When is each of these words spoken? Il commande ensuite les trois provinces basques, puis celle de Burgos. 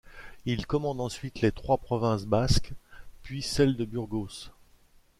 Il 0.47 0.65
commande 0.65 0.99
ensuite 0.99 1.41
les 1.41 1.51
trois 1.51 1.77
provinces 1.77 2.25
basques, 2.25 2.73
puis 3.21 3.43
celle 3.43 3.75
de 3.77 3.85
Burgos. 3.85 4.49